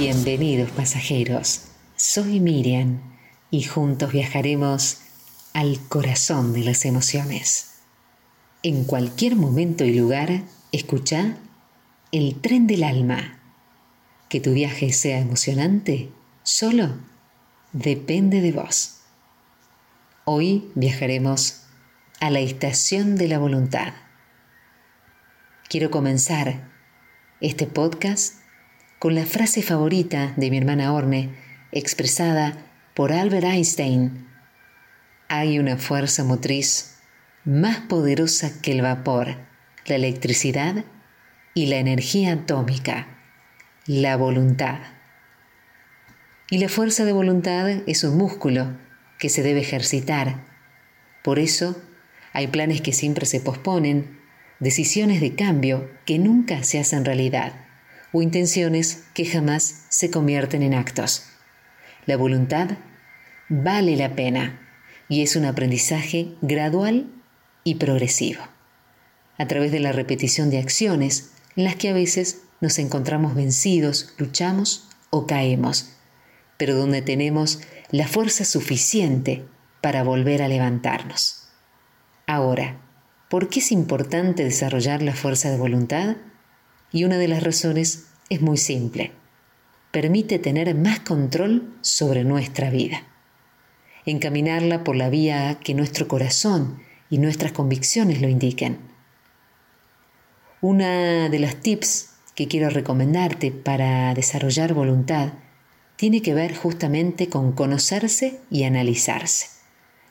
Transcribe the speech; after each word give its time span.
Bienvenidos 0.00 0.70
pasajeros, 0.70 1.66
soy 1.94 2.40
Miriam 2.40 3.02
y 3.50 3.64
juntos 3.64 4.10
viajaremos 4.10 5.02
al 5.52 5.78
corazón 5.88 6.54
de 6.54 6.60
las 6.60 6.86
emociones. 6.86 7.80
En 8.62 8.84
cualquier 8.84 9.36
momento 9.36 9.84
y 9.84 9.92
lugar, 9.94 10.40
escucha 10.72 11.36
el 12.12 12.40
tren 12.40 12.66
del 12.66 12.84
alma. 12.84 13.40
Que 14.30 14.40
tu 14.40 14.54
viaje 14.54 14.90
sea 14.94 15.18
emocionante 15.18 16.08
solo 16.44 16.94
depende 17.74 18.40
de 18.40 18.52
vos. 18.52 19.00
Hoy 20.24 20.70
viajaremos 20.76 21.64
a 22.20 22.30
la 22.30 22.40
estación 22.40 23.16
de 23.16 23.28
la 23.28 23.38
voluntad. 23.38 23.92
Quiero 25.68 25.90
comenzar 25.90 26.70
este 27.42 27.66
podcast 27.66 28.39
con 29.00 29.14
la 29.14 29.24
frase 29.24 29.62
favorita 29.62 30.34
de 30.36 30.50
mi 30.50 30.58
hermana 30.58 30.92
Orne, 30.92 31.30
expresada 31.72 32.66
por 32.92 33.14
Albert 33.14 33.46
Einstein. 33.46 34.28
Hay 35.26 35.58
una 35.58 35.78
fuerza 35.78 36.22
motriz 36.22 36.98
más 37.46 37.78
poderosa 37.78 38.60
que 38.60 38.72
el 38.72 38.82
vapor, 38.82 39.38
la 39.86 39.94
electricidad 39.94 40.84
y 41.54 41.68
la 41.68 41.76
energía 41.76 42.34
atómica, 42.34 43.08
la 43.86 44.18
voluntad. 44.18 44.80
Y 46.50 46.58
la 46.58 46.68
fuerza 46.68 47.06
de 47.06 47.14
voluntad 47.14 47.70
es 47.70 48.04
un 48.04 48.18
músculo 48.18 48.76
que 49.18 49.30
se 49.30 49.42
debe 49.42 49.60
ejercitar. 49.60 50.44
Por 51.24 51.38
eso 51.38 51.80
hay 52.34 52.48
planes 52.48 52.82
que 52.82 52.92
siempre 52.92 53.24
se 53.24 53.40
posponen, 53.40 54.20
decisiones 54.58 55.22
de 55.22 55.34
cambio 55.34 55.90
que 56.04 56.18
nunca 56.18 56.62
se 56.64 56.78
hacen 56.78 57.06
realidad 57.06 57.69
o 58.12 58.22
intenciones 58.22 59.04
que 59.14 59.24
jamás 59.24 59.84
se 59.88 60.10
convierten 60.10 60.62
en 60.62 60.74
actos. 60.74 61.24
La 62.06 62.16
voluntad 62.16 62.78
vale 63.48 63.96
la 63.96 64.14
pena 64.14 64.60
y 65.08 65.22
es 65.22 65.36
un 65.36 65.44
aprendizaje 65.44 66.34
gradual 66.40 67.10
y 67.64 67.76
progresivo, 67.76 68.42
a 69.38 69.46
través 69.46 69.72
de 69.72 69.80
la 69.80 69.92
repetición 69.92 70.50
de 70.50 70.58
acciones 70.58 71.32
en 71.56 71.64
las 71.64 71.76
que 71.76 71.88
a 71.88 71.92
veces 71.92 72.42
nos 72.60 72.78
encontramos 72.78 73.34
vencidos, 73.34 74.14
luchamos 74.18 74.88
o 75.10 75.26
caemos, 75.26 75.90
pero 76.56 76.76
donde 76.76 77.02
tenemos 77.02 77.60
la 77.90 78.06
fuerza 78.06 78.44
suficiente 78.44 79.44
para 79.80 80.04
volver 80.04 80.42
a 80.42 80.48
levantarnos. 80.48 81.48
Ahora, 82.26 82.80
¿por 83.28 83.48
qué 83.48 83.58
es 83.60 83.72
importante 83.72 84.44
desarrollar 84.44 85.02
la 85.02 85.14
fuerza 85.14 85.50
de 85.50 85.56
voluntad? 85.56 86.16
Y 86.92 87.04
una 87.04 87.18
de 87.18 87.28
las 87.28 87.42
razones 87.42 88.06
es 88.28 88.40
muy 88.40 88.56
simple. 88.56 89.12
Permite 89.90 90.38
tener 90.38 90.74
más 90.74 91.00
control 91.00 91.74
sobre 91.80 92.24
nuestra 92.24 92.70
vida. 92.70 93.02
Encaminarla 94.06 94.84
por 94.84 94.96
la 94.96 95.10
vía 95.10 95.58
que 95.62 95.74
nuestro 95.74 96.08
corazón 96.08 96.80
y 97.10 97.18
nuestras 97.18 97.52
convicciones 97.52 98.20
lo 98.20 98.28
indiquen. 98.28 98.78
Una 100.60 101.28
de 101.28 101.38
las 101.38 101.56
tips 101.56 102.10
que 102.34 102.48
quiero 102.48 102.70
recomendarte 102.70 103.50
para 103.50 104.14
desarrollar 104.14 104.74
voluntad 104.74 105.32
tiene 105.96 106.22
que 106.22 106.34
ver 106.34 106.54
justamente 106.54 107.28
con 107.28 107.52
conocerse 107.52 108.40
y 108.50 108.64
analizarse. 108.64 109.48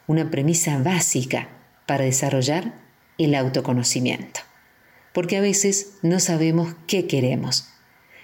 Una 0.08 0.30
premisa 0.30 0.78
básica 0.82 1.50
para 1.86 2.04
desarrollar 2.04 2.74
el 3.18 3.34
autoconocimiento 3.36 4.49
porque 5.14 5.38
a 5.38 5.42
veces 5.42 5.94
no 6.02 6.20
sabemos 6.20 6.76
qué 6.88 7.08
queremos. 7.08 7.70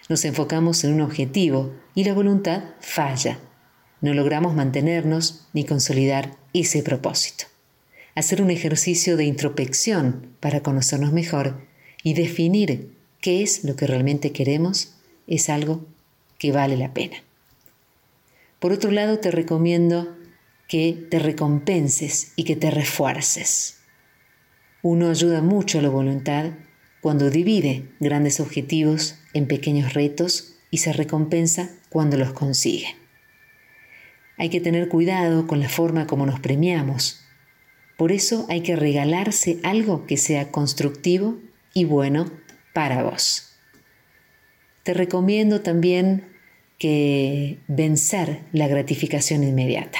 Nos 0.07 0.23
enfocamos 0.25 0.83
en 0.83 0.93
un 0.93 1.01
objetivo 1.01 1.73
y 1.95 2.03
la 2.03 2.13
voluntad 2.13 2.63
falla. 2.79 3.39
No 4.01 4.13
logramos 4.13 4.53
mantenernos 4.53 5.47
ni 5.53 5.65
consolidar 5.65 6.37
ese 6.53 6.83
propósito. 6.83 7.45
Hacer 8.13 8.41
un 8.41 8.51
ejercicio 8.51 9.17
de 9.17 9.25
introspección 9.25 10.35
para 10.39 10.61
conocernos 10.61 11.11
mejor 11.11 11.65
y 12.03 12.13
definir 12.13 12.95
qué 13.19 13.41
es 13.41 13.63
lo 13.63 13.75
que 13.75 13.87
realmente 13.87 14.31
queremos 14.31 14.95
es 15.27 15.49
algo 15.49 15.85
que 16.37 16.51
vale 16.51 16.77
la 16.77 16.93
pena. 16.93 17.17
Por 18.59 18.71
otro 18.71 18.91
lado, 18.91 19.19
te 19.19 19.31
recomiendo 19.31 20.15
que 20.67 21.07
te 21.09 21.19
recompenses 21.19 22.33
y 22.35 22.43
que 22.43 22.55
te 22.55 22.71
refuerces. 22.71 23.79
Uno 24.81 25.09
ayuda 25.09 25.41
mucho 25.41 25.79
a 25.79 25.81
la 25.81 25.89
voluntad 25.89 26.51
cuando 27.05 27.29
divide 27.29 27.83
grandes 27.99 28.39
objetivos 28.39 29.19
en 29.35 29.45
pequeños 29.45 29.93
retos 29.93 30.55
y 30.71 30.79
se 30.79 30.91
recompensa 30.91 31.69
cuando 31.89 32.17
los 32.17 32.33
consigue. 32.33 32.95
Hay 34.39 34.49
que 34.49 34.59
tener 34.59 34.89
cuidado 34.89 35.45
con 35.45 35.59
la 35.59 35.69
forma 35.69 36.07
como 36.07 36.25
nos 36.25 36.39
premiamos. 36.39 37.21
Por 37.95 38.11
eso 38.11 38.47
hay 38.49 38.61
que 38.61 38.75
regalarse 38.75 39.59
algo 39.61 40.07
que 40.07 40.17
sea 40.17 40.49
constructivo 40.49 41.37
y 41.75 41.85
bueno 41.85 42.25
para 42.73 43.03
vos. 43.03 43.55
Te 44.81 44.95
recomiendo 44.95 45.61
también 45.61 46.27
que 46.79 47.59
vencer 47.67 48.39
la 48.51 48.67
gratificación 48.67 49.43
inmediata. 49.43 49.99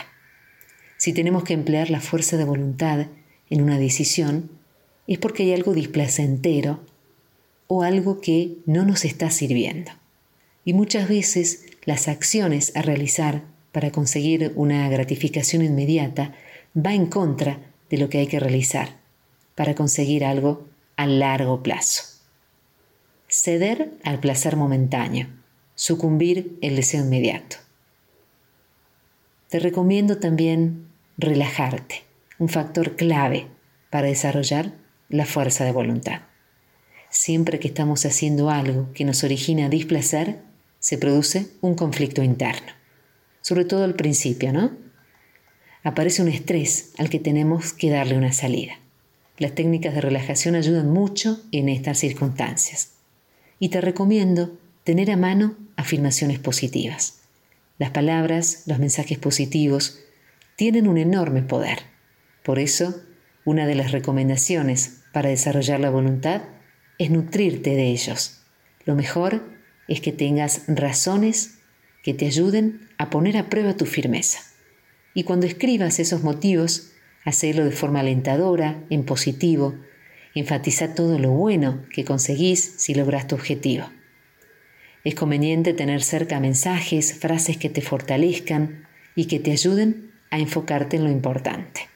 Si 0.98 1.14
tenemos 1.14 1.44
que 1.44 1.54
emplear 1.54 1.92
la 1.92 2.02
fuerza 2.02 2.36
de 2.36 2.46
voluntad 2.46 3.06
en 3.52 3.62
una 3.62 3.78
decisión, 3.78 4.50
es 5.06 5.20
porque 5.20 5.44
hay 5.44 5.54
algo 5.54 5.76
displacentero 5.76 6.84
o 7.68 7.84
algo 7.84 8.22
que 8.22 8.58
no 8.66 8.86
nos 8.86 9.06
está 9.06 9.30
sirviendo. 9.30 9.92
Y 10.64 10.74
muchas 10.74 11.08
veces 11.08 11.66
las 11.84 12.08
acciones 12.08 12.76
a 12.76 12.82
realizar 12.82 13.44
para 13.72 13.92
conseguir 13.92 14.54
una 14.56 14.88
gratificación 14.90 15.64
inmediata 15.64 16.34
va 16.76 16.94
en 16.94 17.08
contra 17.08 17.60
de 17.90 17.98
lo 17.98 18.10
que 18.10 18.20
hay 18.20 18.28
que 18.28 18.40
realizar 18.40 18.98
para 19.56 19.76
conseguir 19.76 20.26
algo 20.26 20.68
a 20.98 21.08
largo 21.08 21.62
plazo. 21.62 22.04
Ceder 23.28 23.92
al 24.04 24.20
placer 24.20 24.56
momentáneo, 24.56 25.28
sucumbir 25.76 26.58
el 26.62 26.76
deseo 26.76 27.04
inmediato. 27.04 27.58
Te 29.50 29.60
recomiendo 29.60 30.18
también 30.18 30.88
relajarte, 31.18 32.04
un 32.40 32.50
factor 32.50 32.96
clave 32.96 33.48
para 33.90 34.08
desarrollar 34.08 34.74
la 35.10 35.26
fuerza 35.26 35.64
de 35.66 35.72
voluntad. 35.72 36.22
Siempre 37.16 37.60
que 37.60 37.70
estamos 37.70 38.06
haciendo 38.06 38.50
algo 38.50 38.92
que 38.92 39.06
nos 39.06 39.24
origina 39.24 39.70
displacer, 39.70 40.42
se 40.80 40.98
produce 40.98 41.48
un 41.62 41.74
conflicto 41.74 42.22
interno. 42.22 42.74
Sobre 43.40 43.64
todo 43.64 43.86
al 43.86 43.96
principio, 43.96 44.52
¿no? 44.52 44.74
Aparece 45.82 46.22
un 46.22 46.28
estrés 46.28 46.92
al 46.98 47.10
que 47.10 47.20
tenemos 47.20 47.72
que 47.72 47.90
darle 47.90 48.18
una 48.18 48.34
salida. 48.34 48.74
Las 49.38 49.56
técnicas 49.56 49.96
de 49.96 50.02
relajación 50.02 50.56
ayudan 50.56 50.92
mucho 50.92 51.42
en 51.54 51.70
estas 51.70 52.00
circunstancias. 52.00 52.96
Y 53.60 53.70
te 53.70 53.80
recomiendo 53.80 54.60
tener 54.84 55.10
a 55.10 55.16
mano 55.16 55.56
afirmaciones 55.78 56.40
positivas. 56.40 57.22
Las 57.80 57.92
palabras, 57.92 58.64
los 58.66 58.80
mensajes 58.80 59.18
positivos, 59.20 60.02
tienen 60.58 60.86
un 60.86 60.98
enorme 60.98 61.44
poder. 61.44 61.80
Por 62.44 62.60
eso, 62.60 62.94
una 63.46 63.66
de 63.68 63.76
las 63.76 63.94
recomendaciones 63.94 64.98
para 65.14 65.30
desarrollar 65.30 65.80
la 65.80 65.90
voluntad 65.90 66.42
es 66.98 67.12
nutrirte 67.12 67.72
de 67.72 67.90
ellos. 67.90 68.42
Lo 68.86 68.96
mejor 68.96 69.44
es 69.88 70.02
que 70.02 70.12
tengas 70.12 70.64
razones 70.68 71.60
que 72.04 72.14
te 72.14 72.28
ayuden 72.28 72.88
a 72.98 73.10
poner 73.10 73.38
a 73.38 73.50
prueba 73.50 73.76
tu 73.76 73.86
firmeza. 73.86 74.40
Y 75.14 75.24
cuando 75.24 75.46
escribas 75.46 76.00
esos 76.00 76.24
motivos, 76.24 76.92
hacelo 77.24 77.66
de 77.66 77.72
forma 77.72 78.02
alentadora, 78.02 78.84
en 78.90 79.06
positivo, 79.06 79.76
enfatiza 80.36 80.94
todo 80.94 81.18
lo 81.18 81.32
bueno 81.32 81.86
que 81.92 82.06
conseguís 82.06 82.76
si 82.78 82.94
logras 82.94 83.28
tu 83.28 83.36
objetivo. 83.36 83.90
Es 85.04 85.16
conveniente 85.16 85.74
tener 85.74 86.04
cerca 86.04 86.40
mensajes, 86.40 87.14
frases 87.14 87.58
que 87.58 87.70
te 87.70 87.82
fortalezcan 87.82 88.88
y 89.16 89.26
que 89.26 89.40
te 89.40 89.52
ayuden 89.52 90.12
a 90.32 90.40
enfocarte 90.40 90.98
en 90.98 91.06
lo 91.06 91.12
importante. 91.12 91.90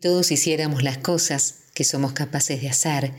Todos 0.00 0.32
hiciéramos 0.32 0.82
las 0.82 0.98
cosas 0.98 1.66
que 1.74 1.84
somos 1.84 2.12
capaces 2.12 2.60
de 2.60 2.68
hacer, 2.68 3.12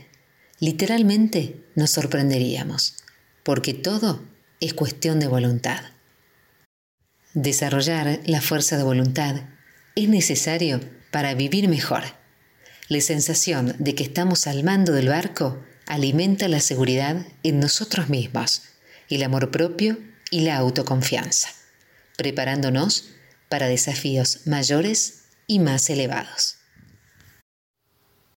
literalmente 0.60 1.64
nos 1.74 1.90
sorprenderíamos, 1.90 2.96
porque 3.42 3.74
todo 3.74 4.22
es 4.60 4.74
cuestión 4.74 5.20
de 5.20 5.26
voluntad. 5.26 5.82
Desarrollar 7.34 8.20
la 8.26 8.40
fuerza 8.40 8.76
de 8.76 8.84
voluntad 8.84 9.42
es 9.96 10.08
necesario 10.08 10.80
para 11.10 11.34
vivir 11.34 11.68
mejor. 11.68 12.04
La 12.88 13.00
sensación 13.00 13.74
de 13.78 13.94
que 13.94 14.04
estamos 14.04 14.46
al 14.46 14.62
mando 14.62 14.92
del 14.92 15.08
barco 15.08 15.62
alimenta 15.86 16.48
la 16.48 16.60
seguridad 16.60 17.26
en 17.42 17.60
nosotros 17.60 18.08
mismos, 18.08 18.62
el 19.08 19.22
amor 19.22 19.50
propio 19.50 19.98
y 20.30 20.40
la 20.40 20.56
autoconfianza, 20.56 21.50
preparándonos 22.16 23.10
para 23.48 23.66
desafíos 23.66 24.46
mayores 24.46 25.24
y 25.46 25.58
más 25.58 25.88
elevados. 25.90 26.56